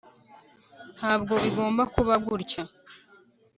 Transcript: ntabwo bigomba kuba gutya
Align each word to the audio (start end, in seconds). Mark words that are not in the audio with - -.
ntabwo 0.97 1.33
bigomba 1.43 1.83
kuba 1.93 2.13
gutya 2.25 2.63